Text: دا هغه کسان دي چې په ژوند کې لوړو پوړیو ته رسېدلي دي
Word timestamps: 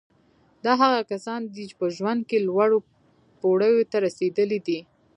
دا 0.63 0.71
هغه 0.81 0.99
کسان 1.11 1.41
دي 1.53 1.63
چې 1.69 1.75
په 1.81 1.87
ژوند 1.95 2.21
کې 2.29 2.45
لوړو 2.47 2.79
پوړیو 3.39 3.89
ته 3.91 3.97
رسېدلي 4.05 4.59
دي 4.67 4.79